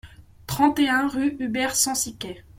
trente 0.47 0.79
et 0.79 0.89
un 0.89 1.07
rue 1.07 1.35
Hubert 1.37 1.75
Sensiquet 1.75 2.43